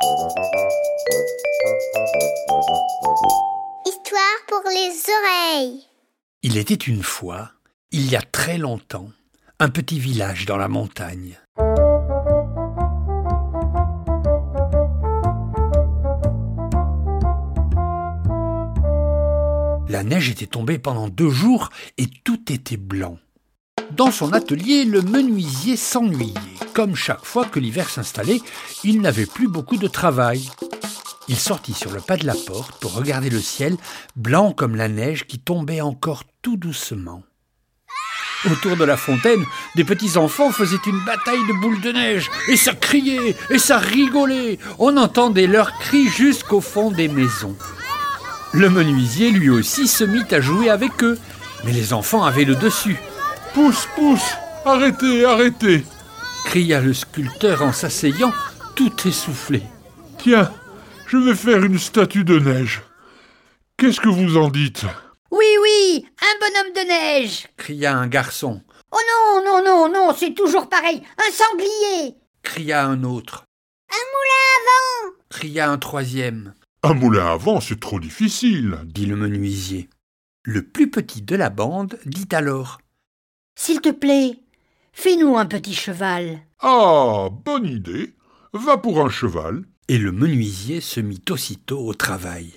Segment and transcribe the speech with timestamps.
[0.00, 0.14] Histoire
[4.46, 5.82] pour les oreilles.
[6.44, 7.50] Il était une fois,
[7.90, 9.08] il y a très longtemps,
[9.58, 11.40] un petit village dans la montagne.
[19.88, 23.18] La neige était tombée pendant deux jours et tout était blanc.
[23.90, 26.34] Dans son atelier, le menuisier s'ennuyait.
[26.72, 28.40] Comme chaque fois que l'hiver s'installait,
[28.84, 30.48] il n'avait plus beaucoup de travail.
[31.28, 33.76] Il sortit sur le pas de la porte pour regarder le ciel,
[34.16, 37.22] blanc comme la neige qui tombait encore tout doucement.
[38.50, 39.44] Autour de la fontaine,
[39.74, 43.78] des petits enfants faisaient une bataille de boules de neige, et ça criait, et ça
[43.78, 44.60] rigolait.
[44.78, 47.56] On entendait leurs cris jusqu'au fond des maisons.
[48.52, 51.18] Le menuisier lui aussi se mit à jouer avec eux,
[51.64, 52.96] mais les enfants avaient le dessus.
[53.54, 54.34] Pousse, pousse
[54.64, 55.84] Arrêtez, arrêtez
[56.48, 58.32] cria le sculpteur en s'asseyant,
[58.74, 59.62] tout essoufflé.
[60.16, 60.50] Tiens,
[61.06, 62.80] je vais faire une statue de neige.
[63.76, 64.86] Qu'est-ce que vous en dites?
[65.30, 68.62] Oui, oui, un bonhomme de neige cria un garçon.
[68.90, 73.44] Oh non, non, non, non, c'est toujours pareil, un sanglier cria un autre.
[73.90, 76.54] Un moulin à vent cria un troisième.
[76.82, 79.90] Un moulin à vent, c'est trop difficile, dit le menuisier.
[80.44, 82.78] Le plus petit de la bande dit alors
[83.60, 84.38] S'il te plaît,
[84.92, 86.38] fais-nous un petit cheval.
[86.60, 88.14] Ah, bonne idée.
[88.52, 89.64] Va pour un cheval.
[89.88, 92.52] Et le menuisier se mit aussitôt au travail.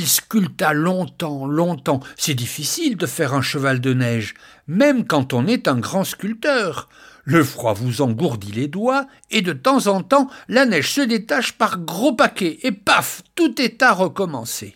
[0.00, 2.00] Il sculpta longtemps, longtemps.
[2.16, 4.32] C'est difficile de faire un cheval de neige,
[4.66, 6.88] même quand on est un grand sculpteur.
[7.24, 11.52] Le froid vous engourdit les doigts, et de temps en temps la neige se détache
[11.52, 14.74] par gros paquets, et paf, tout est à recommencer.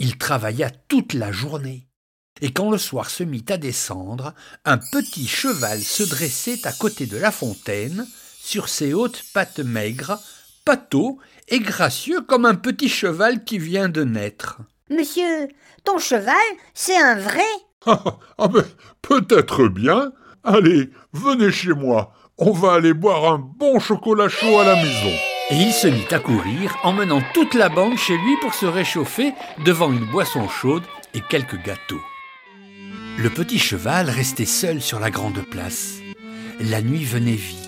[0.00, 1.88] Il travailla toute la journée,
[2.42, 4.34] et quand le soir se mit à descendre,
[4.66, 8.06] un petit cheval se dressait à côté de la fontaine,
[8.38, 10.20] sur ses hautes pattes maigres,
[10.66, 11.18] pâteau
[11.48, 14.58] et gracieux comme un petit cheval qui vient de naître.
[14.90, 15.48] Monsieur,
[15.84, 16.34] ton cheval,
[16.74, 17.46] c'est un vrai
[17.86, 18.02] Ah,
[18.36, 18.64] ah ben,
[19.00, 20.12] peut-être bien.
[20.42, 22.12] Allez, venez chez moi.
[22.36, 25.16] On va aller boire un bon chocolat chaud à la maison.
[25.50, 29.32] Et il se mit à courir, emmenant toute la bande chez lui pour se réchauffer
[29.64, 30.82] devant une boisson chaude
[31.14, 32.02] et quelques gâteaux.
[33.18, 36.00] Le petit cheval restait seul sur la grande place.
[36.60, 37.65] La nuit venait vite.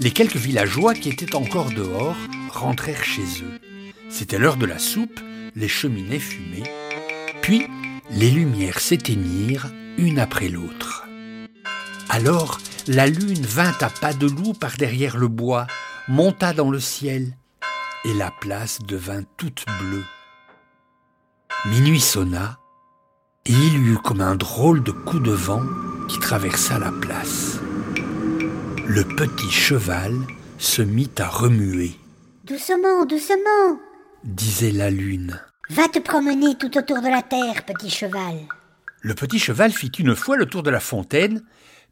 [0.00, 2.16] Les quelques villageois qui étaient encore dehors
[2.50, 3.58] rentrèrent chez eux.
[4.08, 5.20] C'était l'heure de la soupe,
[5.56, 6.70] les cheminées fumaient.
[7.42, 7.66] Puis,
[8.10, 9.66] les lumières s'éteignirent
[9.96, 11.04] une après l'autre.
[12.08, 15.66] Alors, la lune vint à pas de loup par derrière le bois,
[16.06, 17.36] monta dans le ciel,
[18.04, 20.04] et la place devint toute bleue.
[21.66, 22.58] Minuit sonna,
[23.46, 25.64] et il y eut comme un drôle de coup de vent
[26.08, 27.58] qui traversa la place.
[28.90, 30.14] Le petit cheval
[30.56, 31.92] se mit à remuer.
[32.44, 33.78] Doucement, doucement
[34.24, 35.38] disait la lune.
[35.68, 38.48] Va te promener tout autour de la terre, petit cheval.
[39.02, 41.44] Le petit cheval fit une fois le tour de la fontaine,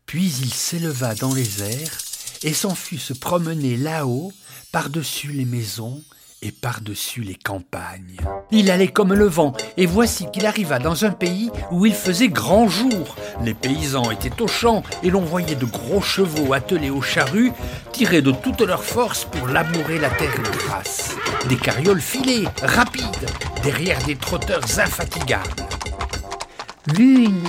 [0.06, 1.98] puis il s'éleva dans les airs
[2.42, 4.32] et s'en fut se promener là-haut,
[4.72, 6.02] par-dessus les maisons
[6.46, 8.20] et par-dessus les campagnes.
[8.52, 12.28] Il allait comme le vent, et voici qu'il arriva dans un pays où il faisait
[12.28, 13.16] grand jour.
[13.42, 17.52] Les paysans étaient aux champs, et l'on voyait de gros chevaux attelés aux charrues,
[17.90, 21.16] tirer de toute leur force pour labourer la terre grasse.
[21.48, 23.26] Des carrioles filaient, rapides,
[23.64, 25.50] derrière des trotteurs infatigables.
[26.96, 27.42] Lune,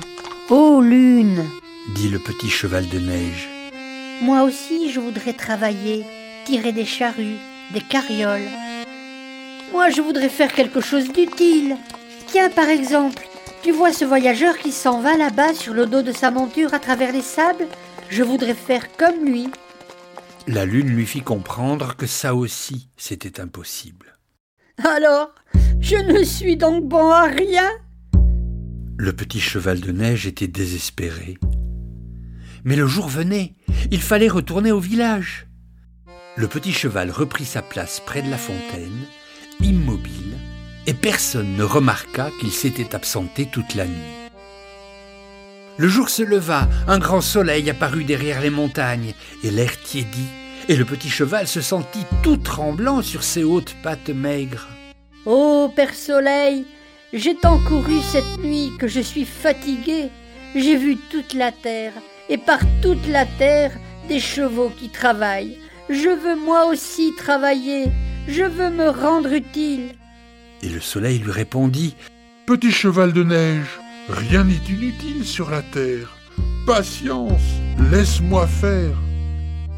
[0.49, 1.45] ô lune,
[1.93, 3.47] dit le petit cheval de neige.
[4.23, 6.03] moi aussi je voudrais travailler,
[6.45, 7.37] tirer des charrues,
[7.73, 8.49] des carrioles.
[9.71, 11.75] Moi je voudrais faire quelque chose d'utile.
[12.27, 13.27] Tiens par exemple,
[13.63, 16.79] tu vois ce voyageur qui s'en va là-bas sur le dos de sa monture à
[16.79, 17.67] travers les sables?
[18.09, 19.49] Je voudrais faire comme lui.
[20.47, 24.17] La lune lui fit comprendre que ça aussi c'était impossible.
[24.85, 25.33] Alors,
[25.79, 27.69] je ne suis donc bon à rien?
[28.97, 31.37] Le petit cheval de neige était désespéré.
[32.63, 33.55] Mais le jour venait,
[33.91, 35.47] il fallait retourner au village.
[36.35, 39.05] Le petit cheval reprit sa place près de la fontaine,
[39.61, 40.37] immobile,
[40.85, 44.29] et personne ne remarqua qu'il s'était absenté toute la nuit.
[45.77, 49.13] Le jour se leva, un grand soleil apparut derrière les montagnes,
[49.43, 50.29] et l'air tiédit,
[50.67, 54.67] et le petit cheval se sentit tout tremblant sur ses hautes pattes maigres.
[55.25, 56.65] Ô Père Soleil,
[57.13, 60.09] j'ai tant couru cette nuit que je suis fatigué.
[60.55, 61.93] J'ai vu toute la terre,
[62.27, 63.71] et par toute la terre,
[64.09, 65.57] des chevaux qui travaillent.
[65.89, 67.85] Je veux moi aussi travailler.
[68.27, 69.93] Je veux me rendre utile.
[70.61, 71.95] Et le soleil lui répondit
[72.45, 73.79] Petit cheval de neige,
[74.09, 76.15] rien n'est inutile sur la terre.
[76.65, 77.41] Patience,
[77.91, 78.95] laisse-moi faire.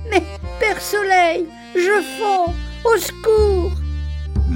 [0.10, 0.24] Mais,
[0.60, 2.54] Père Soleil, je fonds,
[2.86, 3.72] au secours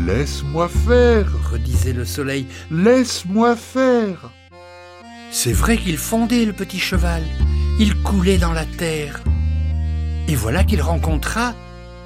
[0.06, 2.48] Laisse-moi faire, redisait le soleil.
[2.72, 4.32] laisse-moi faire.
[5.32, 7.22] C'est vrai qu'il fondait le petit cheval.
[7.80, 9.22] Il coulait dans la terre.
[10.28, 11.54] Et voilà qu'il rencontra,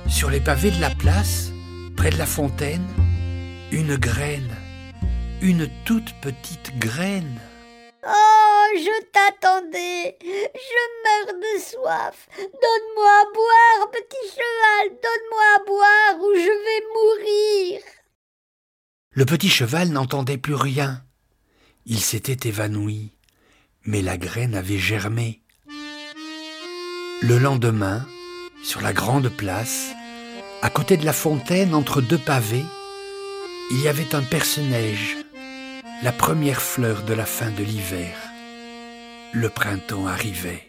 [0.08, 1.52] sur les pavés de la place,
[1.98, 2.88] près de la fontaine,
[3.72, 4.56] une graine,
[5.42, 7.42] une toute petite graine.
[8.06, 10.18] Oh, je t'attendais.
[10.22, 12.30] Je meurs de soif.
[12.38, 14.90] Donne-moi à boire, petit cheval.
[15.04, 17.82] Donne-moi à boire ou je vais mourir.
[19.12, 21.04] Le petit cheval n'entendait plus rien.
[21.86, 23.12] Il s'était évanoui,
[23.86, 25.42] mais la graine avait germé.
[27.24, 28.06] Le lendemain,
[28.64, 29.97] sur la grande place,
[30.62, 32.66] à côté de la fontaine, entre deux pavés,
[33.72, 35.18] il y avait un perce-neige,
[36.04, 38.18] la première fleur de la fin de l'hiver.
[39.34, 40.67] Le printemps arrivait.